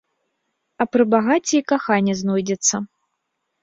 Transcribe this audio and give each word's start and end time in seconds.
А 0.85 0.87
пры 0.93 1.03
багацці 1.15 1.55
і 1.59 1.63
каханне 1.75 2.19
знойдзецца. 2.25 2.87